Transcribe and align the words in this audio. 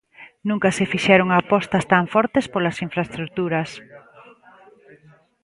Nunca 0.49 0.69
se 0.77 0.89
fixeron 0.91 1.29
apostas 1.31 1.87
tan 1.91 2.03
fortes 2.13 2.45
polas 2.53 2.77
infraestruturas. 2.87 3.69